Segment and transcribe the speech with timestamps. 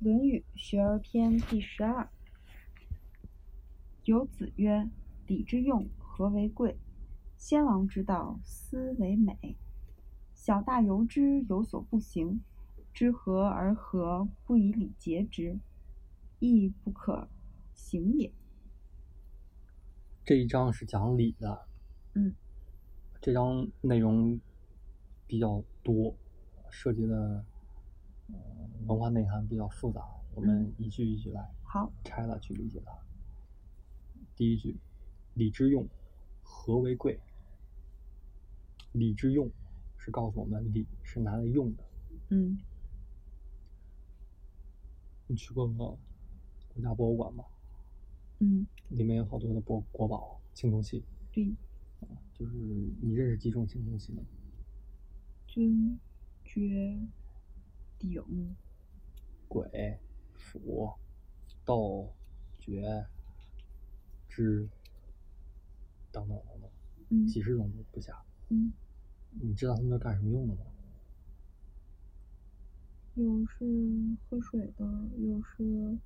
[0.02, 2.08] 《论语·学而篇》第十二。
[4.04, 4.88] 有子曰
[5.28, 6.78] ：“礼之用，和为贵。
[7.36, 9.58] 先王之道，斯为美。
[10.32, 12.40] 小大由之，有所不行。
[12.94, 15.58] 知和而和，不以礼节之，
[16.38, 17.28] 亦不可
[17.74, 18.32] 行也。”
[20.24, 21.66] 这一章是讲礼的。
[22.14, 22.34] 嗯。
[23.20, 24.40] 这章内容
[25.26, 26.16] 比较多，
[26.70, 27.44] 涉及的。
[28.86, 30.02] 文化内涵比较复杂，
[30.34, 32.92] 我们一句一句来，好拆了去理解它。
[34.34, 34.76] 第一句，
[35.34, 35.86] 礼之用，
[36.42, 37.20] 和为贵。
[38.92, 39.50] 礼之用
[39.96, 41.84] 是告诉我们礼是拿来用的。
[42.30, 42.58] 嗯。
[45.26, 45.98] 你去过国
[46.82, 47.44] 家博物馆吗？
[48.40, 48.66] 嗯。
[48.88, 51.04] 里面有好多的国国宝青铜器。
[51.30, 51.54] 对。
[52.32, 52.56] 就是
[53.02, 54.22] 你认识几种青铜器呢？
[55.46, 56.00] 尊、
[56.44, 56.98] 爵。
[58.00, 58.56] 鼎、
[59.46, 60.00] 鬼、
[60.32, 60.90] 斧、
[61.66, 62.10] 斗、
[62.58, 63.06] 爵、
[64.26, 64.66] 之
[66.10, 68.24] 等等等等，几十种不下。
[68.48, 68.72] 嗯，
[69.38, 70.62] 你知道他们都干什么用的吗？
[73.16, 74.84] 有是喝水的，
[75.18, 75.98] 有是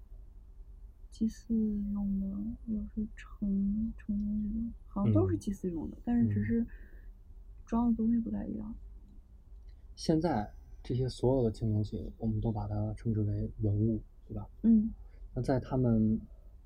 [1.13, 1.55] 祭祀
[1.93, 2.27] 用的，
[2.67, 6.67] 有是盛盛东西的，好像都是祭祀用的，但是只是
[7.65, 8.75] 装的东西不太一样。
[9.95, 10.53] 现在。
[10.85, 14.47] 这些所有的青铜器，我们都把它称之为文物，对吧？
[14.63, 14.93] 嗯。
[15.35, 16.21] 那在他们，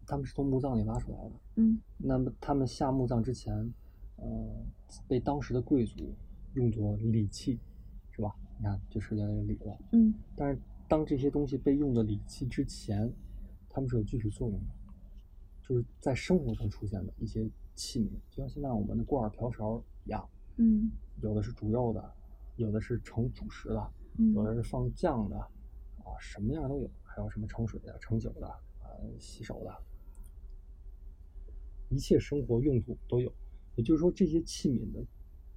[0.05, 1.33] 他们是从墓葬里挖出来的。
[1.55, 1.81] 嗯。
[1.97, 3.55] 那么他们下墓葬之前，
[4.17, 4.27] 呃，
[5.07, 6.13] 被当时的贵族
[6.55, 7.61] 用作礼器，
[8.11, 8.35] 是吧？
[8.59, 9.79] 你看，就涉及到礼了。
[9.93, 10.13] 嗯。
[10.35, 13.11] 但是当这些东西被用的礼器之前，
[13.71, 14.75] 他们是有具体作用的，
[15.63, 20.29] 就是在生活中出现的一些器皿，就像现在我们的锅碗瓢勺一样。
[20.57, 20.91] 嗯。
[21.23, 22.13] 有的是煮肉的，
[22.57, 23.93] 有的是盛主食的。
[24.35, 29.73] 有的是放酱的，啊，什么样都有，还有什么盛水的、盛酒的，啊，洗手的，
[31.89, 33.33] 一切生活用途都有。
[33.77, 35.07] 也就是说，这些器皿的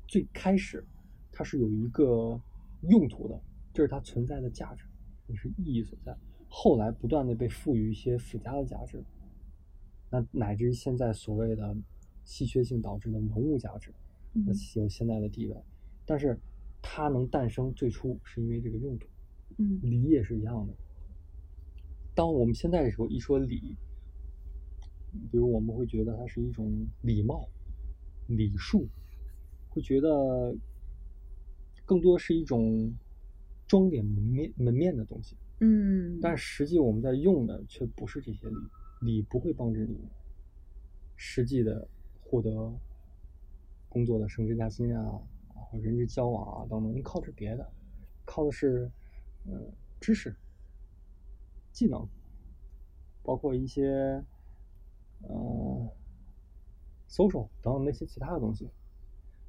[0.08, 0.86] 最开始，
[1.31, 2.40] 它是有一个
[2.81, 3.41] 用途的，
[3.74, 4.86] 这是它存在的价值，
[5.25, 6.16] 也是意义所在。
[6.47, 9.03] 后来不断的被赋予一些附加的价值，
[10.12, 11.75] 那乃至于现在所谓的
[12.24, 13.91] 稀缺性导致的文物价值，
[14.34, 15.56] 那有现在的地位，
[16.06, 16.40] 但是。
[16.81, 19.08] 它能诞生，最初是因为这个用途。
[19.58, 20.74] 嗯，礼也是一样的。
[22.16, 23.75] 当我们现在的时候一说礼，
[25.31, 27.47] 比如我们会觉得它是一种礼貌、
[28.28, 28.88] 礼数，
[29.69, 30.56] 会觉得
[31.86, 32.94] 更多是一种
[33.68, 35.36] 装点门面门面的东西。
[35.59, 38.56] 嗯，但实际我们在用的却不是这些礼，
[39.02, 39.98] 礼不会帮助你
[41.16, 41.88] 实际的
[42.22, 42.74] 获得
[43.88, 45.22] 工作的升职加薪啊。
[45.80, 47.72] 人际交往啊，等等，你靠的是别的，
[48.26, 48.92] 靠的是，
[49.46, 50.36] 嗯，知识、
[51.72, 52.08] 技能，
[53.24, 54.24] 包括一些，
[55.30, 55.90] 嗯
[57.08, 58.70] ，social 等等那些其他的东西。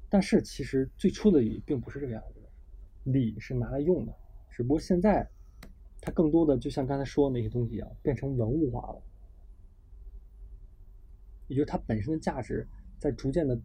[0.09, 4.15] 但是其实最初的礼并不是这个样子的，礼是拿来用的，
[4.49, 5.27] 只不过现在
[5.99, 9.01] 它更多的就像刚才说的那些东西一样，变成文物化了，
[11.47, 12.67] 也就是它本身的价值
[12.99, 13.59] 在逐渐的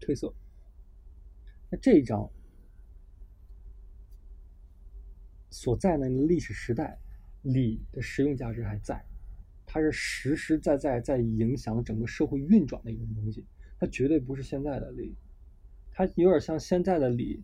[0.00, 0.34] 褪色。
[1.72, 2.30] 那这一章
[5.48, 6.98] 所在的历史时代，
[7.40, 9.02] 礼的实用价值还在，
[9.64, 13.46] 它是实实在在在影响整个社会运转的一种东西，
[13.78, 15.16] 它绝对不是现在的礼，
[15.90, 17.42] 它有点像现在的礼，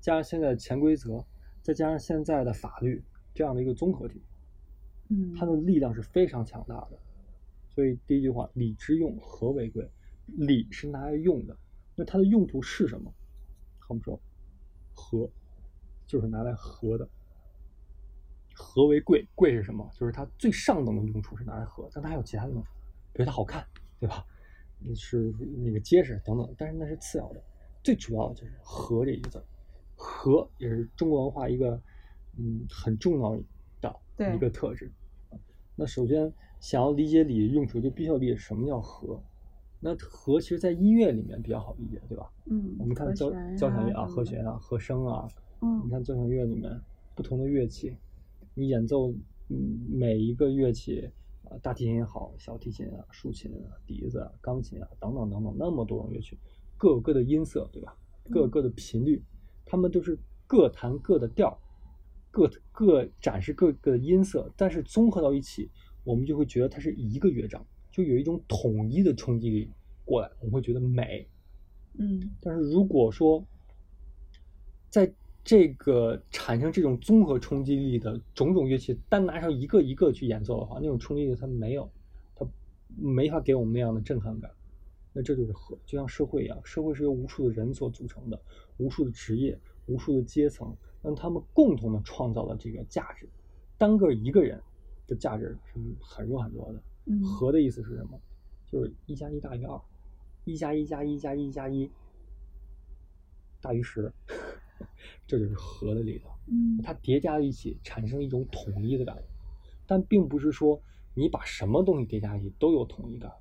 [0.00, 1.22] 加上现在的潜规则，
[1.60, 3.04] 再加上现在的法律
[3.34, 4.22] 这样的一个综合体，
[5.10, 6.98] 嗯，它的力量是非常强大的。
[7.68, 9.86] 所以第一句话，礼之用，和为贵。
[10.24, 11.54] 礼是拿来用的，
[11.94, 13.12] 那它的用途是什么？
[13.86, 14.20] 他们说，
[14.94, 15.30] 和
[16.06, 17.08] 就是拿来和的，
[18.54, 19.88] 和为贵，贵是什么？
[19.94, 22.68] 就是它最上等的用处是拿来和，但它还有其他的用处，
[23.12, 23.66] 比如它好看，
[24.00, 24.24] 对吧？
[24.94, 25.32] 是
[25.64, 27.42] 那个结实等等，但是那是次要的，
[27.82, 29.42] 最主要的就是和这一个字，
[29.94, 31.80] 和也是中国文化一个
[32.36, 33.36] 嗯很重要
[33.80, 34.92] 的一个特质。
[35.74, 39.22] 那首先想要理解礼的用处，就必须要理解什么叫和。
[39.86, 42.28] 那和其实，在音乐里面比较好理解，对吧？
[42.46, 45.28] 嗯，我们看交交响乐啊，和弦啊，和声啊。
[45.62, 46.68] 嗯，你看交响乐里面
[47.14, 47.96] 不同的乐器，
[48.54, 49.12] 你演奏
[49.48, 51.08] 嗯每一个乐器
[51.44, 56.36] 啊，大提琴也好，小提琴啊，竖琴啊，笛子啊，钢琴啊，等等等等，那么多种乐器，
[56.76, 57.96] 各有各的音色，对吧？
[58.28, 59.22] 各有各的频率，
[59.64, 60.18] 他们都是
[60.48, 61.56] 各弹各的调，
[62.32, 65.70] 各各展示各个的音色，但是综合到一起，
[66.02, 67.64] 我们就会觉得它是一个乐章。
[67.92, 69.70] 就有一种统一的冲击力
[70.06, 71.28] 过来，我们会觉得美。
[71.98, 73.44] 嗯，但是如果说
[74.88, 75.12] 在
[75.44, 81.90] 这个产生这种综合冲击力的种种乐器，单拿上一个一个去演奏的话，那种冲击力它没有，
[82.34, 82.46] 它
[82.96, 84.50] 没法给我们那样的震撼感。
[85.12, 88.40] 那这就是和，就像社会一样，社会是由无数的人所组成的，
[88.76, 93.28] 无数的职业，无数的阶层，让他们共同的创造了这个价值。
[93.78, 94.60] 单个一个人
[95.06, 96.82] 的价值是很弱很弱的。
[97.06, 98.20] 嗯和的意思是什么？
[98.70, 99.80] 就是一加一大于二，
[100.46, 101.90] 一加一加一加一加一
[103.60, 104.12] 大于十，
[105.26, 106.32] 这就是和的力量。
[106.46, 109.22] 嗯它叠加在一起，产生一种统一的感觉，
[109.88, 110.80] 但并不是说
[111.14, 113.32] 你把什么东西叠加一起都有统一感。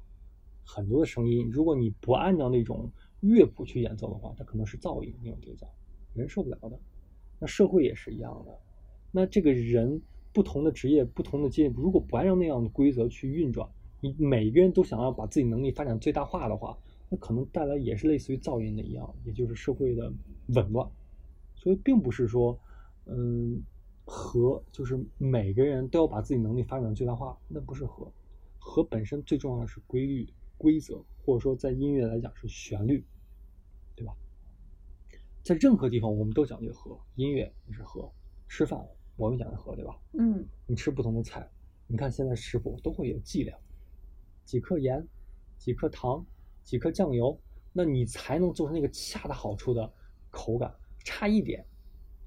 [0.65, 5.67] 很多的声音，如果你不按照那种乐谱去演奏的话，它可能是噪音那种叠加，
[6.15, 6.79] 人受不了的。
[7.39, 8.59] 那社会也是一样的。
[9.11, 10.01] 那这个人
[10.33, 13.69] 不同的职业、不同的阶级，如果不按照那样的规则去运转，
[14.01, 16.75] 你每个人都想要把自己能力发展最大化的话，
[17.09, 20.11] 那可能带来也是类似于噪音的一样，也就是社会的
[20.47, 20.89] 紊乱。
[21.55, 22.59] 所以并不是说，
[23.05, 23.61] 嗯，
[24.05, 28.11] 和就是每个人都要把自己能力发展最大化，那不是和。
[28.59, 33.05] 和本身最重要的是规律、规则，或者说在音乐来讲是旋律，
[33.95, 34.15] 对吧？
[35.43, 38.11] 在任何地方我们都讲究和，音乐也是和，
[38.47, 38.83] 吃饭
[39.15, 39.95] 我们讲究和，对吧？
[40.13, 41.47] 嗯你吃不同的菜，
[41.85, 43.55] 你看现在食谱都会有剂量，
[44.43, 45.07] 几克盐，
[45.59, 46.25] 几克糖，
[46.65, 47.39] 几克酱油，
[47.71, 49.89] 那你才能做出那个恰到好处的
[50.29, 50.75] 口感，
[51.05, 51.63] 差一点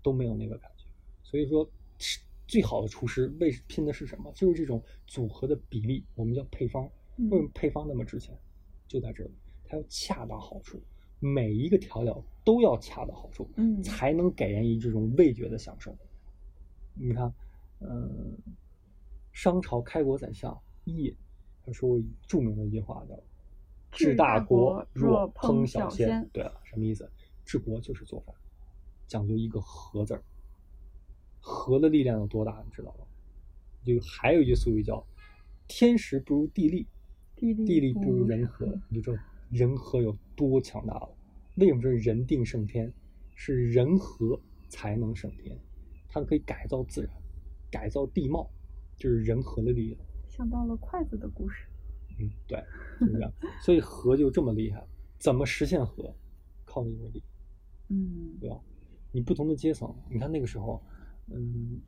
[0.03, 0.87] 都没有那个感觉。
[1.23, 1.69] 所以说，
[1.99, 4.33] 吃最好的厨师为拼的是什么？
[4.35, 6.85] 就是这种组合的比例，我们叫配方。
[7.17, 8.39] 为什么嗯配方那么值钱？
[8.87, 9.31] 就在这里，
[9.65, 10.81] 它要恰到好处，
[11.19, 13.51] 每一个调料都要恰到好处。
[13.57, 15.95] 嗯才能给人以这种味觉的享受。
[16.95, 17.35] 你看，
[17.81, 18.39] 嗯、
[19.33, 21.17] 商朝开国宰相伊尹，
[21.67, 23.15] 他说过著名的一句话叫
[23.99, 26.31] “治治大大国国若若烹烹小小鲜鲜”。
[26.33, 27.11] 对了，什么意思？
[27.45, 28.35] 治国就是做饭，
[29.07, 30.23] 讲究一个和字儿。
[31.41, 33.05] 和的力量有多大，你知道吗？
[33.85, 35.05] 就还有一句俗语叫
[35.67, 36.87] “天时不如地利”，
[37.35, 41.09] 地利地利不如人和，你就知道人和有多强大了。
[41.57, 42.93] 为什么说人定胜天？
[43.35, 45.57] 是人和才能胜天，
[46.09, 47.11] 它可以改造自然，
[47.71, 48.51] 改造地貌，
[48.97, 50.01] 就是人和的力量。
[50.29, 51.65] 想到了筷子的故事。
[52.19, 52.63] 嗯，对，
[53.01, 53.33] 就是这样。
[53.63, 54.85] 所以和就这么厉害，
[55.19, 56.15] 怎么实现和？
[56.65, 57.23] 靠的就是力，
[57.89, 58.61] 嗯对吧？
[59.11, 60.83] 你不同的阶层，你看那个时候，
[61.29, 61.81] 嗯，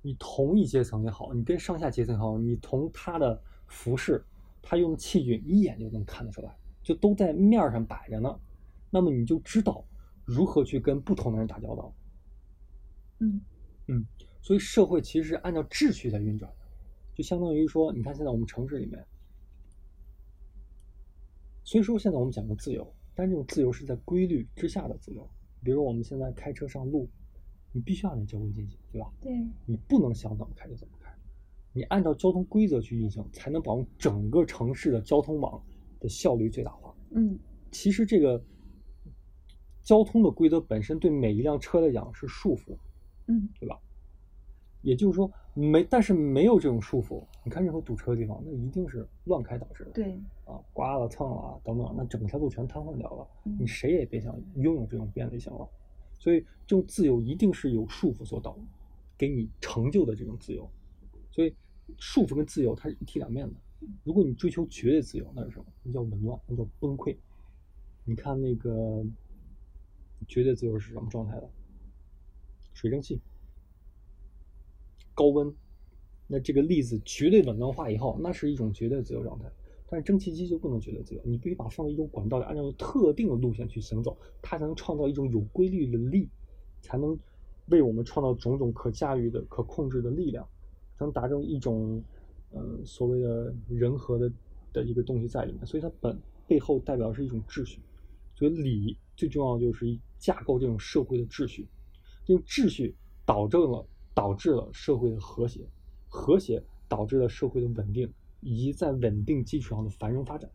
[0.00, 4.24] 你同一阶层也好，你跟上下阶层也好，你从他的服饰，
[4.62, 8.34] 他用的器具，一眼就能看得出来，就都在面儿上摆着呢。
[8.88, 9.84] 那么你就知道
[10.24, 11.94] 如何去跟不同的人打交道。
[13.18, 13.40] 嗯
[13.88, 14.06] 嗯
[14.40, 16.66] 所以社会其实是按照秩序在运转的，
[17.14, 19.04] 就相当于说，你看现在我们城市里面，
[21.66, 25.28] 虽说现在我们讲的自由，但这种自由是在规律之下的自由。
[25.64, 27.10] 比如我们现在开车上路，
[27.72, 29.12] 你必须按照交规进行，对吧？
[29.20, 29.32] 对
[29.64, 31.12] 你不能想怎么开就怎么开，
[31.72, 35.60] 你按照交通规则去运行，才能保证整个城市的交通网
[35.98, 36.94] 的效率最大化。
[37.10, 37.36] 嗯
[37.72, 38.40] 其实这个
[39.82, 42.78] 交通的规则本身对每一辆车来讲是束缚，
[43.26, 43.76] 嗯对吧？
[44.86, 49.90] 也就是说，没，但是没有这种束缚，你看任何堵车的地方，那一定是乱开导致的。
[49.90, 55.68] 对啊，刮了蹭了啊等等，那整条路全瘫痪掉了，嗯你谁也别想拥有这种便利性了。
[56.20, 58.56] 所以，这种自由一定是有束缚所导
[59.18, 60.70] 给你成就的这种自由。
[61.32, 61.52] 所以，
[61.98, 63.54] 束缚跟自由它是一体两面的。
[64.04, 65.66] 如果你追求绝对自由，那是什么？
[65.82, 67.16] 那叫紊乱，那叫崩溃。
[68.04, 69.04] 你看那个
[70.28, 71.50] 绝对自由是什么状态的？
[72.72, 73.20] 水蒸气、
[75.16, 75.52] 高温，
[76.28, 79.50] 那这个粒子绝对紊乱化以后，那是一种绝对自由状态。
[79.88, 86.28] 但是蒸汽机就不能绝对自由，你必须把它放在一种管道里，按照特定的路线去行走，它才能创造一种有规律的力，
[86.82, 87.18] 才能
[87.66, 90.46] 为我们创造种种可驾驭的、可控制的力量，
[90.98, 92.02] 才能达成一种，
[92.50, 94.30] 呃，所谓的人和的
[94.72, 95.64] 的一个东西在里面。
[95.64, 96.18] 所以它本
[96.48, 97.80] 背后代表是一种秩序，
[98.34, 99.86] 所以礼最重要就是
[100.18, 101.64] 架构这种社会的秩序，
[102.24, 102.94] 这种秩序
[103.24, 105.68] 导致了导致了社会的和谐，
[106.08, 110.50] 和谐导致了社会的稳定，以及在稳定基础上的繁荣发展。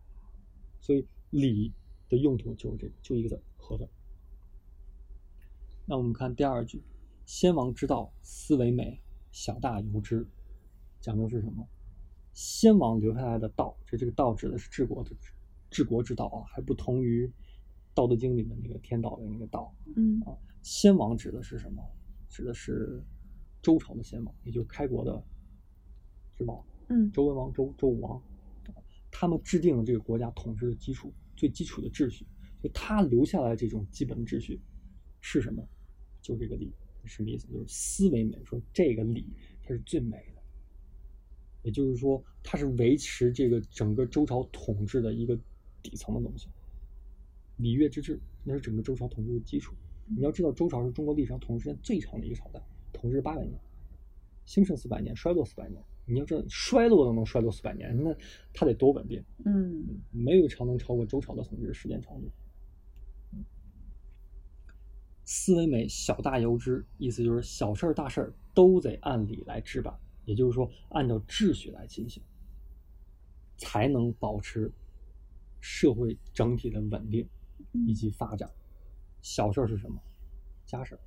[0.80, 1.72] 所以礼
[2.08, 3.88] 的用途就是这个，就一个字和字。
[5.86, 6.82] 那我们看第二句，
[7.24, 9.00] 先王之道，斯为美，
[9.30, 10.26] 小大由之。
[11.00, 11.64] 讲的是什么？
[12.32, 15.32] 先王留下来的道，这这个道指的是治国的治
[15.70, 17.28] 治国之道啊，还不同于
[17.94, 19.72] 《道德经》里面那个天道的那个道。
[19.94, 21.80] 嗯啊，先王指的是什么？
[22.28, 23.00] 指的是
[23.62, 25.24] 周朝的先王，也就是开国的
[26.36, 28.20] 之王，嗯周文王、周周武王，
[29.10, 32.26] 他们制定了这个国家统治的基础，最基础的秩序。
[32.62, 34.60] 就他留下来这种基本的秩序
[35.20, 35.66] 是什么？
[36.20, 36.72] 就这个礼，
[37.04, 37.48] 什么意思？
[37.48, 39.26] 就是思维美，说这个礼
[39.62, 40.42] 它是最美的，
[41.62, 45.36] 也就是说，它是维持这个整个周朝统治的一个
[45.82, 46.48] 底层的东西。
[47.56, 49.74] 礼乐之治，那是整个周朝统治的基础。
[50.06, 52.62] 你要知道，周朝是中国历史上统治时间最长的一个朝代，
[53.02, 53.60] 统治八百年，
[54.46, 55.82] 兴盛四百年，衰落四百年。
[56.04, 58.16] 你要知道，衰落都能衰落四百年，那
[58.54, 59.22] 它得多稳定？
[59.44, 62.30] 嗯没有朝能超过周朝的统治时间长度。
[65.24, 69.92] 思维美，小大由之，意思就是小事儿大事儿都得按理来治办，
[70.24, 72.22] 也就是说按照秩序来进行，
[73.56, 74.70] 才能保持
[75.60, 77.28] 社会整体的稳定
[77.86, 78.50] 以及发展。
[79.22, 80.00] 小事儿是什么？
[80.66, 81.00] 家事儿，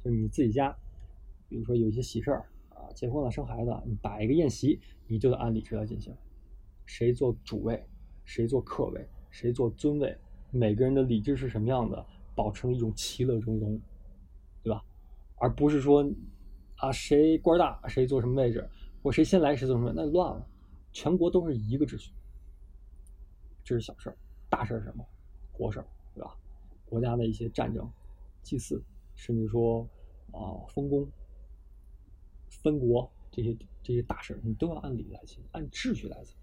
[0.00, 0.76] 就是你自己家，
[1.52, 6.16] 比如说有一些喜事儿啊，结婚了、生孩子，你摆一个宴席，你就得按礼制来进行。
[6.86, 7.86] 谁做主位，
[8.24, 10.16] 谁做客位，谁做尊位，
[10.50, 13.78] 每个人的礼制是什么样的，保持一种其乐融融，
[14.62, 14.82] 对吧？
[15.36, 16.10] 而不是说
[16.76, 18.66] 啊谁官大谁坐什么位置，
[19.02, 20.48] 或谁先来谁做什么，那乱了。
[20.90, 22.12] 全国都是一个秩序，
[23.62, 24.16] 这是小事儿，
[24.48, 25.04] 大事儿是什么？
[25.52, 26.34] 国事儿，对吧？
[26.86, 27.86] 国家的一些战争、
[28.42, 28.82] 祭祀，
[29.14, 29.86] 甚至说
[30.30, 31.06] 啊封公、
[32.62, 36.36] 分国这些这些大事，你都要按理来行，按秩序来行。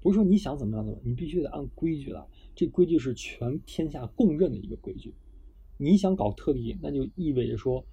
[0.00, 2.24] 不是说你想怎么样怎么样，你必须得按规矩来。
[2.54, 5.14] 这规矩是全天下共认的一个规矩。
[5.78, 7.84] 你想搞特例，那就意味着说，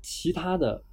[0.00, 0.84] 其他的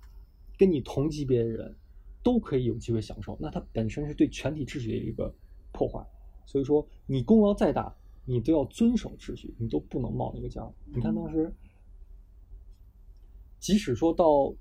[0.58, 1.76] 跟你同级别的人
[2.24, 5.34] 都可以有机会享受，那它本身是对全体秩序的一个
[5.72, 6.04] 破坏。
[6.46, 7.96] 所以说，你功劳再大，
[8.26, 10.74] 你都要遵守秩序，你都不能冒那个尖儿。
[10.86, 11.54] 你看当时，
[13.60, 14.54] 即使说到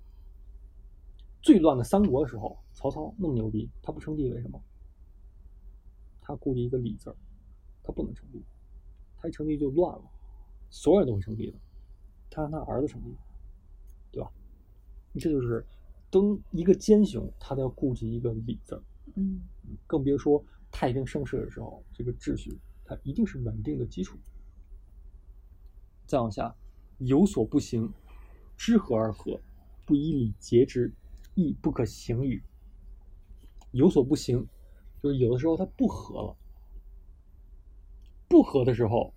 [1.42, 4.60] 最乱的三国的时候，曹操那么牛逼，他不称帝为什么？
[6.20, 7.16] 他顾及一个礼字儿，
[7.82, 8.42] 他不能称帝，
[9.16, 10.04] 他一称帝就乱了，
[10.70, 11.58] 所有人都会称帝的，
[12.28, 13.14] 他让他儿子称帝，
[14.10, 14.30] 对吧？
[15.14, 15.64] 这就是
[16.10, 18.82] 登一个奸雄，他都要顾及一个礼字儿，
[19.14, 19.40] 嗯
[19.86, 24.18] 更别说太平盛世的时候，这个秩序它一定是稳定的基础。
[26.06, 26.54] 再往下，
[26.98, 27.92] 有所不行，
[28.56, 29.40] 知和而和，
[29.84, 30.92] 不以礼节之，
[31.34, 32.42] 亦不可行与。
[33.72, 34.46] 有所不行，
[35.02, 36.36] 就是有的时候它不和了。
[38.28, 39.14] 不和的时候，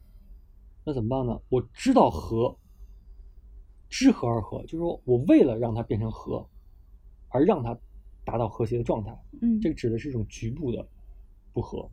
[0.85, 1.41] 那怎么办呢？
[1.49, 2.55] 我知道和，
[3.89, 6.47] 知和而和，就是说我为了让它变成和，
[7.29, 7.77] 而让它
[8.23, 9.17] 达到和谐的状态。
[9.41, 10.87] 嗯，这个指的是一种局部的
[11.53, 11.89] 不和，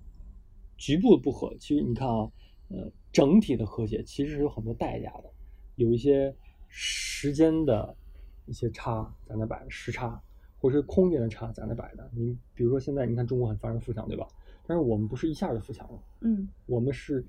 [0.77, 1.57] 局部的不和。
[1.59, 2.31] 其实你看啊，
[2.69, 5.33] 呃，整体的和谐其实是有很多代价的，
[5.77, 6.35] 有一些
[6.79, 7.97] 时间的
[8.45, 10.23] 一些差在那摆着，时差，
[10.59, 12.11] 或者是空间的差在那摆的。
[12.15, 14.29] 你比如说现在你看中国很繁荣富强，对吧？
[14.67, 17.25] 但是我们不是一下就富强了，嗯我们是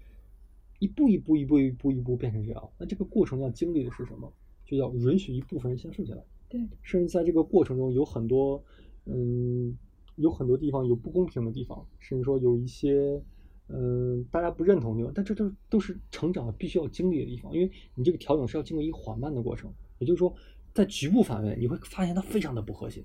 [0.80, 2.70] 一步一步一步一步一步变成这样。
[2.78, 4.30] 那这个过程要经历的是什么？
[4.66, 6.22] 就要允许一部分人先富起来。
[6.50, 8.62] 对，甚至在这个过程中有很多，
[9.06, 9.78] 嗯，
[10.18, 13.24] 有很多地方有不公平的地方，甚至说有一些，
[13.70, 20.34] 嗯，大家不认同的地方，但这都都是成长必须要经历的地方，因为你这个调整是要经过一个缓慢的过程，也就是说，
[20.74, 23.04] 在局部范围你会发现它非常的不和谐，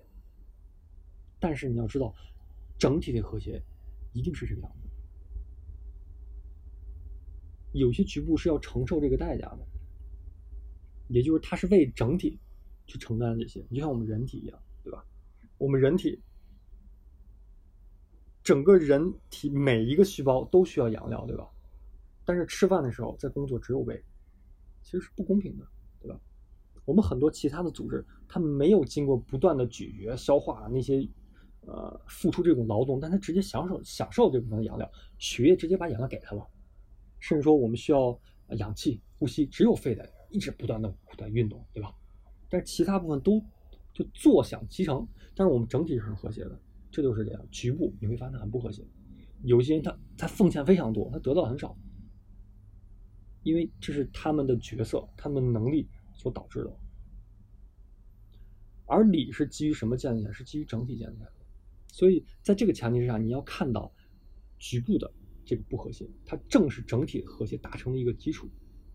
[1.41, 2.15] 但是你要知道，
[2.79, 3.61] 整体的和谐
[4.13, 4.89] 一定是这个样子，
[7.73, 9.67] 有些局部是要承受这个代价的，
[11.09, 12.39] 也就是它是为整体
[12.87, 15.05] 去承担这些，你就像我们人体一样，对吧？
[15.59, 16.21] 我们人体
[18.43, 21.49] 整个人体每一个细胞都需要养料，对吧？
[22.25, 24.03] 但是吃饭的时候在工作只有胃，
[24.83, 25.67] 其实是不公平的，
[26.01, 26.21] 对吧？
[26.85, 31.09] 我们很多其他的组织，它没有经过不断的咀嚼、消化那些
[31.61, 36.45] 呃付出这种劳动，但它直接享受享受这部分的养料，血液直接把养料给它了。
[37.21, 38.19] 甚至说我们需要
[38.57, 41.95] 氧气呼吸，只有肺在一直不断的不断运动，对吧？
[42.49, 43.41] 但是其他部分都
[43.93, 45.07] 就坐享其成，
[45.37, 46.61] 但是我们整体是很和谐的，
[46.93, 47.49] 这就是这样。
[47.51, 48.87] 局部你会发现很不和谐，
[49.43, 51.77] 有些人他他奉献非常多，他得到很少，
[53.43, 56.79] 因为这是他们的角色、他们能力所导致的。
[58.87, 60.33] 而理是基于什么建立的？
[60.35, 61.33] 是基于整体建立的。
[61.89, 63.93] 所以在这个前提之下，你要看到
[64.59, 65.11] 局部的
[65.45, 68.49] 这个不和谐，它正是整体和谐达成的一个基础。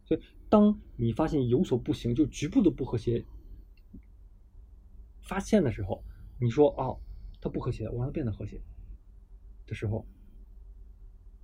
[0.05, 3.25] 所以，当你发现有所不行，就局部的不和谐
[5.21, 6.03] 发现的时候，
[6.39, 7.01] 你说哦，
[7.39, 8.61] 它不和谐，我让它变得和谐
[9.65, 10.05] 的时候，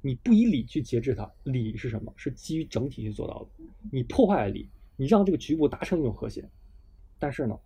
[0.02, 2.14] 你不以理去节制它，理是什么？
[2.16, 3.66] 是基于整体去做到的。
[3.92, 6.50] 你破坏了理，你让这个局部达成一种和谐，
[7.20, 7.58] 但是呢，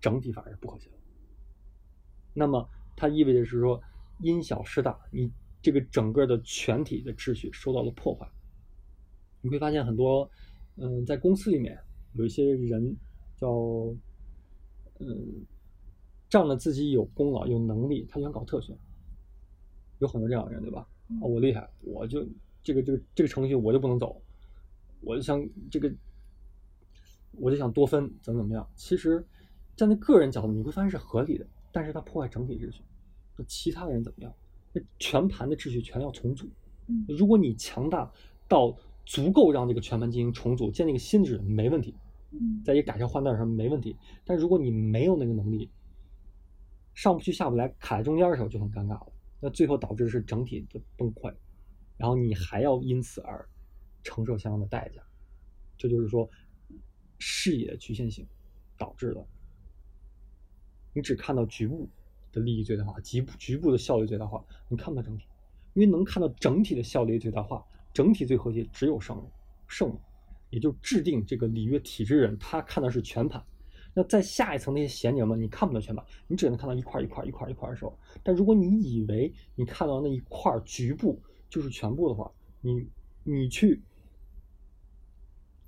[0.00, 0.96] 整体反而是不和谐的。
[2.34, 3.80] 那么它意味着是说，
[4.20, 8.28] 因小失大，你这个整个的全体的秩序受到了破坏。
[9.40, 10.30] 你会发现很多，
[10.76, 11.78] 嗯，在公司里面
[12.14, 12.96] 有一些人
[13.36, 13.48] 叫，
[14.98, 15.46] 嗯，
[16.28, 18.76] 仗着自己有功劳、有能力，他想搞特权，
[19.98, 20.86] 有很多这样的人，对吧？
[21.20, 22.26] 啊，我厉害，我就
[22.62, 24.20] 这个这个这个程序我就不能走，
[25.00, 25.90] 我就想这个，
[27.32, 28.68] 我就想多分怎么怎么样。
[28.76, 29.26] 其实
[29.74, 32.82] 站在个人角度，你会发现是合理的，但是他破坏整体秩序。
[33.36, 34.32] 那其他的人怎么样？
[34.74, 36.46] 那全盘的秩序全要重组。
[36.88, 38.12] 嗯如果你强大
[38.46, 41.94] 到足够让这个全盘进行重组，建立一个新秩序，没问题。
[42.30, 43.96] 嗯在一个改朝换代上没问题。
[44.26, 45.70] 但如果你没有那个能力，
[46.98, 49.12] 上不去下不来，卡在中间的时候就很尴尬了。
[49.38, 51.32] 那最后导致的是整体的崩溃，
[51.96, 53.48] 然后你还要因此而
[54.02, 55.00] 承受相应的代价。
[55.76, 56.28] 这就是说，
[57.20, 58.26] 视野局限性
[58.76, 59.24] 导致的。
[60.92, 61.88] 你只看到局部
[62.32, 65.24] 的利益最大化，局部局部的效率最大化，你看不到整体。
[65.74, 67.64] 因为能看到整体的效率最大化，
[67.94, 69.26] 整体最和谐，只有圣人，
[69.68, 69.96] 圣人，
[70.50, 73.40] 也就制定这个礼乐体制人，他看的是全盘。
[73.98, 77.98] 那在下一层那些贤者们，你看不到全貌，你只能看到一块一块一块一块的时候。
[78.22, 82.88] 但如果你以为你看到那一块局部就是全部的话，你
[83.24, 83.82] 你去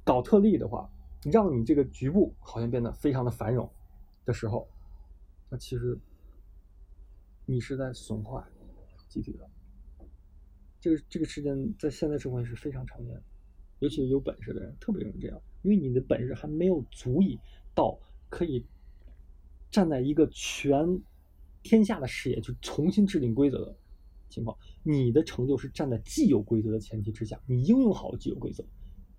[0.04, 0.88] 搞特例的话，
[1.24, 3.68] 让你这个局部好像变得非常的繁荣
[4.24, 4.68] 的时候，
[5.48, 5.98] 那其实
[7.46, 8.40] 你是在损坏
[9.08, 9.50] 集体的。
[10.78, 13.22] 这个这个事件在现代社会是非常常见的，
[13.80, 17.36] 尤其是有本事的人特别容易这样，因为你的本事还没有足以
[17.74, 17.98] 到
[18.30, 18.64] 可以
[19.70, 21.02] 站在一个全
[21.62, 23.76] 天下的视野去重新制定规则的
[24.30, 24.56] 情况。
[24.82, 28.64] 你的成就是站在既有规则的前提之下，你应用好既有规则，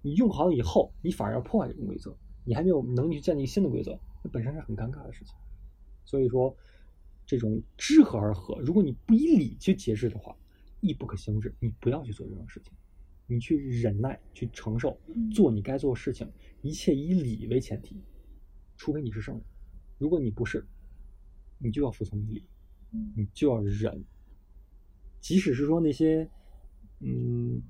[0.01, 5.35] 你用好了以后，你反而要破坏这种规则，你还没有能力去建立新的规则，这本身是很尴尬的事情。
[6.03, 6.55] 所以说，
[7.25, 10.35] 这种知和而和，如果你不以理去节制的话，
[10.79, 11.53] 亦不可行之。
[11.59, 12.73] 你不要去做这种事情，
[13.27, 14.97] 你去忍耐，去承受，
[15.31, 16.27] 做你该做的事情，
[16.63, 17.95] 一切以理为前提。
[18.81, 19.43] 除非你是圣人，
[19.99, 20.65] 如果你不是，
[21.59, 22.43] 你就要服从命令
[23.15, 24.03] 你就要忍。
[25.19, 26.27] 即使是说那些，
[26.99, 27.61] 嗯，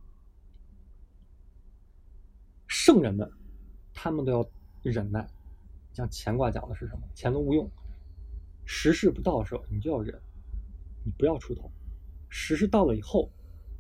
[2.65, 3.30] 圣人们，
[3.93, 4.50] 他们都要
[4.84, 5.28] 忍耐。
[5.91, 7.02] 像乾卦讲的是什么？
[7.13, 7.69] 钱龙无用。
[8.63, 10.17] 时势不到的时候，你就要忍，
[11.04, 11.69] 你不要出头。
[12.30, 13.30] 时势到了以后，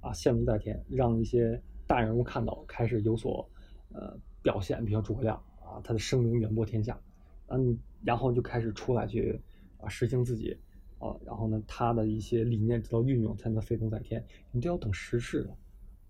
[0.01, 3.49] 啊，现龙在天，让一些大人物看到，开始有所
[3.93, 6.99] 呃表现，比如诸葛亮啊，他的声名远播天下，
[7.51, 9.39] 嗯，然后就开始出来去
[9.79, 10.57] 啊实行自己
[10.99, 14.25] 啊，然后呢，他的一些理念得到运用，才能飞龙在天。
[14.51, 15.57] 你都要等时势的。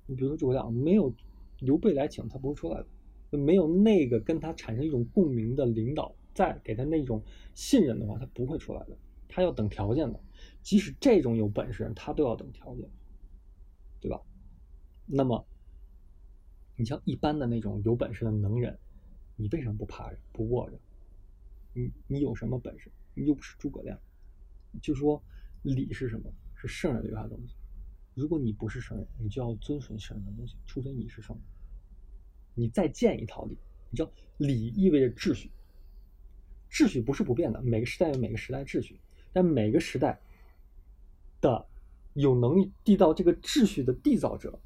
[0.05, 1.13] 你比如说诸葛亮，没有
[1.59, 3.37] 刘备来请，他不会出来的。
[3.37, 7.23] 没有那个跟他产生一种共鸣的领导，再给他那种
[7.53, 8.97] 信任的话，他不会出来的。
[9.29, 10.19] 他要等条件的，
[10.61, 12.89] 即使这种有本事人，他都要等条件，
[14.01, 14.21] 对吧？
[15.05, 15.45] 那么，
[16.75, 18.77] 你像一般的那种有本事的能人，
[19.37, 20.77] 你为什么不怕着、不握着？
[21.73, 22.91] 你你有什么本事？
[23.13, 23.99] 你又不是诸葛亮。
[24.81, 25.21] 就说
[25.63, 26.31] 礼是什么？
[26.55, 27.55] 是圣人留下的东西。
[28.13, 31.45] 如果你不是圣人，你就要遵循圣人的东西，除非你是圣人。
[32.53, 33.57] 你再建一套礼，
[33.89, 35.49] 你知道礼意味着秩序，
[36.69, 38.99] 秩序不是不变的，每个时代有每个时代秩序，
[39.31, 40.19] 但每个时代
[41.39, 41.65] 的
[42.13, 44.59] 有能力缔造这个秩序的缔造者，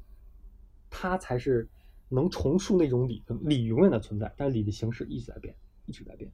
[0.90, 1.68] 他才是
[2.08, 5.54] 能重塑那种礼的礼永远的存在，但礼的形式一直在变，
[5.86, 6.30] 一直在变，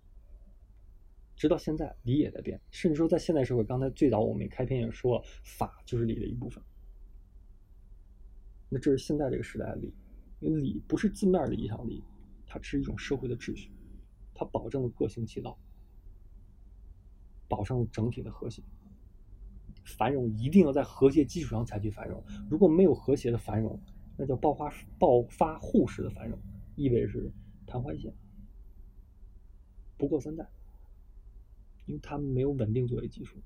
[1.36, 6.62] 直到现在礼也在变，甚至说在现代社会，刚才最早我们开篇也说了，法就是礼的一部分，
[8.68, 9.92] 那这是现在这个时代的礼。
[10.40, 12.02] 因为礼不是字面的意义上的礼，
[12.46, 13.70] 它是一种社会的秩序，
[14.34, 15.56] 它保证了各行其道，
[17.46, 18.60] 保证了整体的和谐。
[19.84, 23.80] 繁荣一定要在和谐基础上才去繁荣，如果没有和谐的繁荣，
[24.16, 24.68] 那叫爆发
[24.98, 26.36] 爆发户式的繁荣，
[26.74, 27.32] 意味着是
[27.64, 28.12] 昙花一现，
[29.96, 30.44] 不过三代，
[31.86, 33.38] 因为它没有稳定作为基础。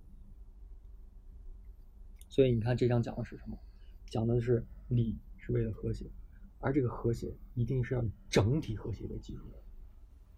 [2.28, 3.58] 所以你看这章讲的是什么？
[4.10, 6.10] 讲的是理是为了和谐。
[6.58, 9.62] 而这个和谐一定是要以整体和谐为基础的，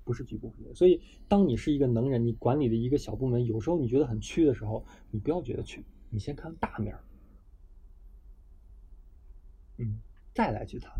[0.04, 0.74] 不是局部和谐。
[0.74, 7.04] 所以，当你是一个能人，你管理的一个小部门，有时候你觉得很屈的时候，你不要觉得屈，你先看大面儿，
[9.78, 10.00] 嗯，
[10.34, 10.92] 再来去谈。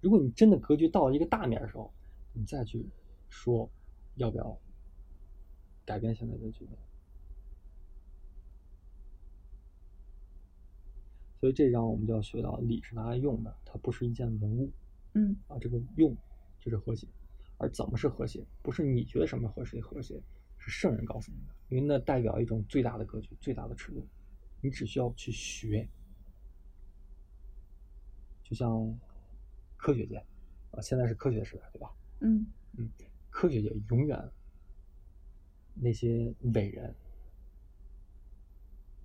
[0.00, 1.92] 如果你真的格局到了一个大面的时候，
[2.32, 2.84] 你再去
[3.28, 3.70] 说
[4.16, 4.60] 要不要
[5.84, 6.78] 改变现在的局面。
[11.40, 14.70] 所以这章我们就要学到，礼是拿来用的，它不是一件文物。
[15.14, 16.16] 嗯啊，这个用
[16.60, 17.06] 就是和谐，
[17.58, 18.46] 而怎么是和谐？
[18.62, 20.22] 不是你觉得什么和谐和谐，
[20.56, 24.06] 是圣人告诉你的，因为那代表一种最大的格局、最大的尺度，
[24.60, 25.88] 你只需要去学。
[28.44, 28.98] 就像
[29.76, 30.16] 科学界，
[30.70, 31.92] 啊，现在是科学时代，对吧？
[32.20, 32.46] 嗯
[33.30, 34.30] 科学界永远
[35.74, 36.94] 那些伟人，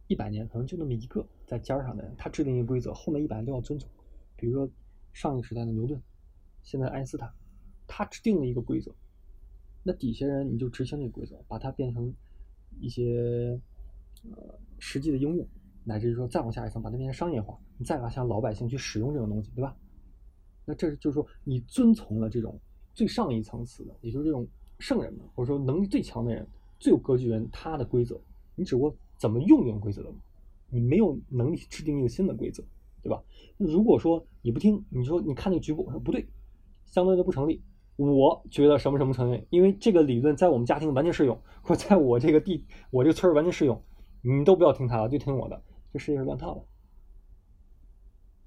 [0.07, 3.89] 一百年可能就那么一个在尖儿上的人，他制定一个规则，后面一百年都要遵从。
[4.35, 4.69] 比如说
[5.13, 6.01] 上一个时代的牛顿，
[6.61, 7.33] 现在爱因斯坦，
[7.87, 8.93] 他制定了一个规则，
[9.83, 12.13] 那底下人你就执行这个规则，把它变成
[12.79, 13.59] 一些
[14.31, 15.47] 呃实际的应用，
[15.83, 19.75] 乃至于说再往下一层，把它变成商业化，你再把向老百姓去使用这种东西，对吧？
[20.65, 22.59] 那这就是说你遵从了这种
[22.93, 24.45] 最上一层次的，也就是这种
[24.79, 26.47] 圣人们，或者说能力最强的人、
[26.79, 28.19] 最有格局的人，他的规则，
[28.55, 30.11] 你只不过怎么用用规则的，
[30.69, 32.63] 你没有能力制定一个新的规则，
[33.01, 33.23] 对吧？
[33.57, 36.27] 如果说你不听，你说你看那个局部，我说不对，
[36.85, 37.61] 相对的不成立。
[37.95, 43.81] 我觉得什么什么成立，因为这个理论在我们家庭完全适用，或在我这个地、我这个村儿完全适用，
[44.21, 45.59] 你都不要听他的，就听我的，
[45.91, 46.63] 这世界是乱套的。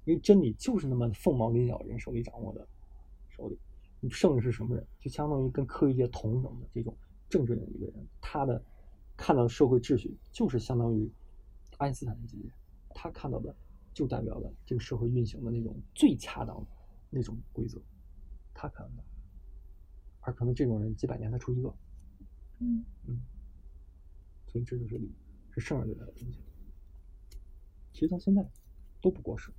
[0.05, 2.65] 因为真理就是那么凤毛麟角人手里掌握的，
[3.27, 3.59] 手里。
[4.01, 4.85] 你圣人是什么人？
[4.99, 6.97] 就相当于跟科学界同等的这种
[7.29, 8.61] 政治领域的人，他的
[9.15, 11.09] 看到的社会秩序就是相当于
[11.77, 12.51] 爱因斯坦的级别，
[12.89, 13.55] 他看到的
[13.93, 16.67] 就代表了这个社会运行的那种最恰当的
[17.09, 17.79] 那种规则，
[18.53, 19.03] 他看到的。
[20.21, 21.73] 而可能这种人几百年才出一个，
[22.59, 23.19] 嗯嗯，
[24.47, 25.11] 所以这就是理，
[25.51, 26.39] 是圣人对他的东西。
[27.91, 28.47] 其实到现在
[29.01, 29.51] 都不过时，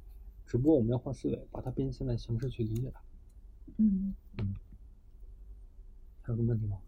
[0.46, 3.02] 只不过我们要换思维，把它变成现在形式去理解它。
[3.78, 4.14] 嗯，
[6.22, 6.78] 还有什么问题吗？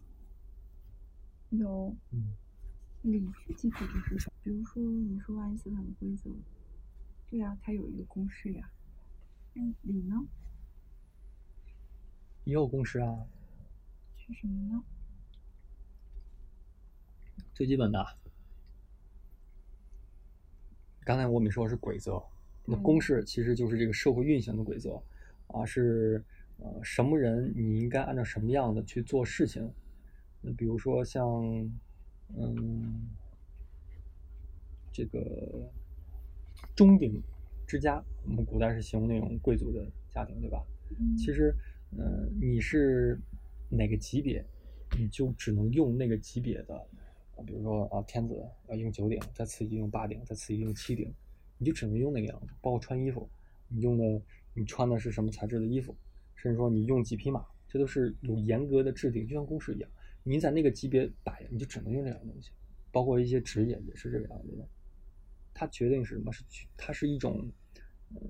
[1.51, 2.35] 有嗯，
[3.03, 4.33] 理基础就是什么？
[4.43, 6.31] 比如说你说爱因斯坦的规则，
[7.31, 8.71] 对呀、它有一个公式呀。
[9.53, 10.17] 那，理呢
[12.45, 13.27] 也有公式啊，
[14.17, 14.83] 是什么呢？
[17.55, 18.05] 最基本的。
[21.05, 22.23] 刚才我们说是规则，
[22.65, 25.01] 那嗯公式其实就是这个社会运行的规则，
[25.49, 26.25] 啊，是
[26.65, 29.71] 呃什么人你应该按照什么样的去做事情。
[30.41, 31.43] 那比如说像，
[32.37, 33.07] 嗯，
[34.93, 35.71] 这个
[36.75, 37.23] 中鼎
[37.67, 40.65] 之家，我们古代是形容那种贵族的家庭，对吧？
[40.99, 41.55] 嗯其实，
[41.97, 43.19] 呃，你是
[43.69, 44.45] 哪个级别，
[44.99, 46.77] 你就只能用那个级别的，
[47.37, 48.35] 啊，比如说啊，天子
[48.69, 51.13] 要用九鼎，再次一用八鼎，再次一用七鼎，
[51.59, 52.49] 你就只能用那个样子。
[52.61, 53.29] 包括穿衣服，
[53.69, 54.23] 你用的
[54.53, 55.97] 你穿的是什么材质的衣服，
[56.45, 59.91] 甚至说你用几匹马，这都是有严格的制定，就像公式一样。
[60.23, 62.51] 你在那个级别摆，你就只能用这样的东西。
[62.93, 64.69] 包括一些职业也是这个样子的，
[65.55, 66.31] 它决定是什么？
[66.31, 67.51] 是去它是一种
[68.15, 68.21] 呃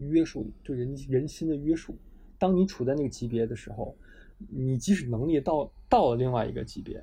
[0.00, 1.98] 约束，对人人心的约束。
[2.38, 3.96] 当你处在那个级别的时候，
[4.36, 7.02] 你即使能力到到了另外一个级别，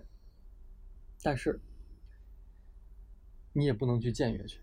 [1.23, 1.59] 但是
[3.51, 4.59] 你也不能去僭越去，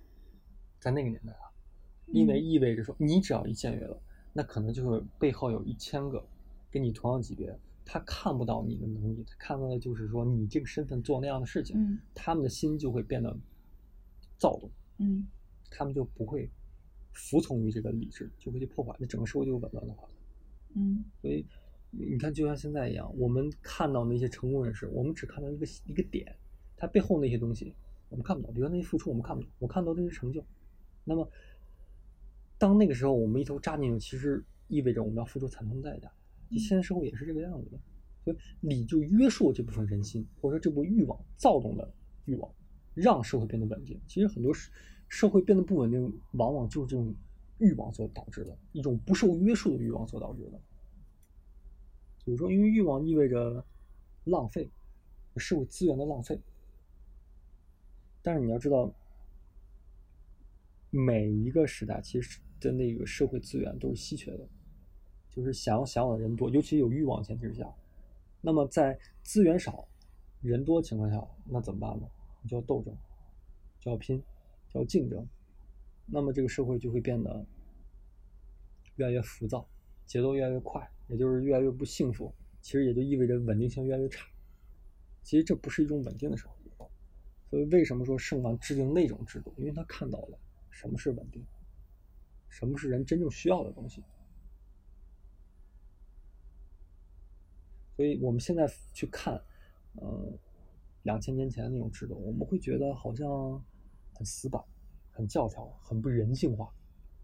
[0.78, 1.50] 在那个年代啊，
[2.06, 4.00] 因为意味着说你只要一僭越了，
[4.38, 6.24] 那可能就是背后有一千个
[6.70, 7.52] 跟你同样级别，
[7.84, 13.36] 他看不到你的能力，他看到的就是说你这个身份做那样的事情，嗯他们的心就会变得
[14.38, 15.26] 躁动，嗯
[15.68, 16.48] 他们就不会
[17.12, 20.08] 服从于这个理智，就会去破坏，那整个社会就会紊乱的话。
[20.76, 21.44] 嗯所以
[21.90, 26.32] 你看，就像现在一样，我们看到那些成功人士，我们只看到一个一个点，
[26.76, 27.74] 他背后那些东西
[28.08, 30.44] 我们看不到，比如那些付出我们看不到，我看到那些成就。
[31.04, 31.28] 那么，
[32.58, 36.12] 当那个时候我们一头扎进去，其实意味着我们要付出惨痛代价。
[36.50, 37.78] 就现在社会也是这个样子的，
[38.24, 41.94] 所以理就约束了这部分人心，或者说这部欲望躁动的
[42.24, 42.50] 欲望，
[42.94, 44.00] 让社会变得稳定。
[44.06, 44.70] 其实很多社
[45.08, 47.14] 社会变得不稳定，往往就是这种
[47.58, 50.60] 欲望所导致的一种不受约束的欲望所导致的。
[52.24, 53.64] 比如说，因为欲望意味着
[54.24, 54.70] 浪费，
[55.36, 56.40] 社会资源的浪费。
[58.20, 58.92] 但是你要知道，
[60.90, 64.48] 每一个时代其实的那个社会资源都是稀缺的，
[65.30, 67.68] 就是想要享有的人多，尤其有欲望前提之下。
[68.40, 69.88] 那么在资源少、
[70.40, 72.06] 人多情况下，那怎么办呢？
[72.42, 72.96] 你就要斗争，
[73.80, 74.22] 就要拼，
[74.68, 75.26] 就要竞争。
[76.06, 77.46] 那么这个社会就会变得
[78.96, 79.68] 越来越浮躁，
[80.06, 82.32] 节奏越来越快，也就是越来越不幸福。
[82.60, 84.26] 其实也就意味着稳定性越来越差。
[85.22, 86.54] 其实这不是一种稳定的社会。
[87.50, 89.54] 所以为什么说圣王制定那种制度？
[89.56, 90.38] 因为他看到了
[90.70, 91.42] 什么是稳定，
[92.48, 94.02] 什么是人真正需要的东西。
[97.96, 99.34] 所以我们现在去看，
[99.94, 100.38] 呃，
[101.02, 103.60] 两千年前的那种制度，我们会觉得好像
[104.14, 104.62] 很死板、
[105.10, 106.72] 很教条、很不人性化。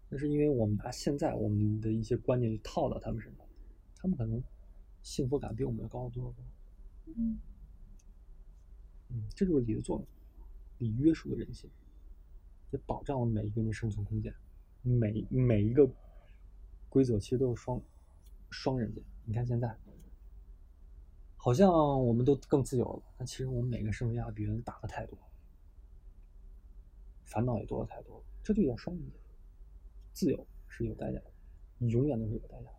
[0.09, 3.45] 那是因为我们拿现在我们的一些观念去套到他们身上，
[3.95, 4.43] 他们可能
[5.01, 6.35] 幸福感比我们要高得多。
[7.05, 7.39] 嗯
[9.09, 10.07] 嗯，这就是礼的作用，
[10.79, 11.69] 礼约束了人心，
[12.71, 14.33] 也保障了每一个人的生存空间。
[14.85, 15.89] 每每一个
[16.89, 17.81] 规则其实都是双
[18.51, 19.03] 双刃剑。
[19.25, 19.75] 你看现在，
[21.35, 25.17] 好像我们都更自由了，但其实我们每个生命压比别人大的太多，
[27.23, 29.19] 烦恼也多的太多了，这就叫双刃剑。
[30.13, 32.75] 自由是有代价的，永远都是有代价的。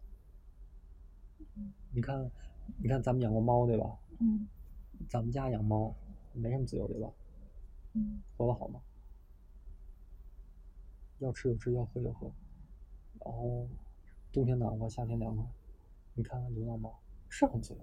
[1.90, 2.30] 你看，
[2.78, 3.98] 你看咱们养过猫对吧？
[4.20, 4.46] 嗯
[5.08, 5.94] 咱们家养猫
[6.32, 7.12] 没什么自由对吧？
[7.94, 8.80] 嗯活得好吗？
[11.18, 12.30] 要吃有吃，要喝有喝，
[13.24, 13.68] 然后
[14.32, 15.44] 冬天暖和，夏天凉快。
[16.14, 16.98] 你看看流浪猫
[17.28, 17.80] 是很自由，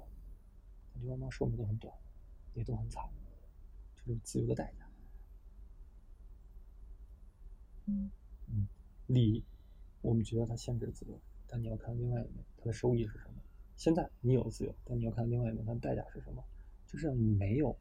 [1.02, 1.94] 流浪猫寿命都很短，
[2.54, 3.04] 也都很惨，
[3.96, 4.88] 这就是自由的代价。
[7.86, 8.10] 嗯
[8.48, 8.68] 嗯，
[9.08, 9.44] 理，
[10.02, 13.42] 我们觉得它限制自由，但你要看另外一面，它的收益是什么？
[13.76, 16.44] 现在你有自由，但你要看另外一面，它的代价是什么？
[16.88, 17.76] 就是你没有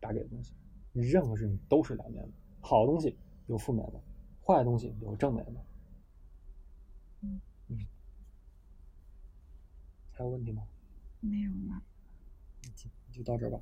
[0.00, 0.52] 白给的东西，
[0.92, 4.00] 任何事情都是两面的，好的东西有负面的，
[4.44, 5.64] 坏的东西有正面的。
[7.20, 7.86] 嗯嗯，
[10.12, 10.66] 还有问题吗？
[11.20, 11.82] 没有了。
[13.12, 13.60] 就到这儿吧。